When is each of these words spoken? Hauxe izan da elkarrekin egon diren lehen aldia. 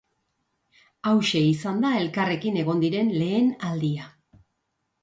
Hauxe 1.11 1.41
izan 1.49 1.85
da 1.85 1.93
elkarrekin 1.99 2.59
egon 2.63 2.83
diren 2.87 3.17
lehen 3.21 3.55
aldia. 3.71 4.13